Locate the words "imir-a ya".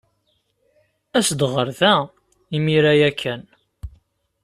2.55-3.11